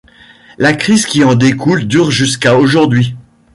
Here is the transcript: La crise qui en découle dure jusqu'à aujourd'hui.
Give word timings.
La 0.57 0.73
crise 0.73 1.05
qui 1.05 1.23
en 1.23 1.35
découle 1.35 1.85
dure 1.85 2.09
jusqu'à 2.09 2.57
aujourd'hui. 2.57 3.13